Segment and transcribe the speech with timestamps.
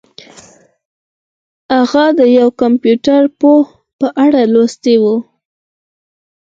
[1.75, 3.61] هغه د یو کمپیوټر پوه
[3.99, 5.17] په اړه لوستي وو